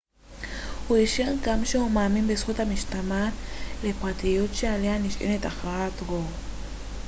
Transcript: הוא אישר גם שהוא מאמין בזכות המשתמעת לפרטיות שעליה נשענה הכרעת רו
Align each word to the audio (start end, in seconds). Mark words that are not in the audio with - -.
הוא 0.87 0.97
אישר 0.97 1.27
גם 1.45 1.65
שהוא 1.65 1.91
מאמין 1.91 2.27
בזכות 2.27 2.59
המשתמעת 2.59 3.33
לפרטיות 3.83 4.49
שעליה 4.53 4.97
נשענה 4.97 5.35
הכרעת 5.35 6.01
רו 6.07 6.21